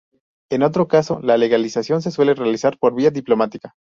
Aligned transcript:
En 0.49 0.63
otro 0.63 0.87
caso, 0.87 1.19
la 1.21 1.37
legalización 1.37 2.01
se 2.01 2.09
suele 2.09 2.33
realizar 2.33 2.75
por 2.79 2.95
vía 2.95 3.11
diplomática. 3.11 3.75